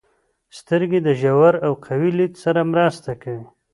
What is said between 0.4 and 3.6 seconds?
•سترګې د ژور او قوي لید سره مرسته کوي.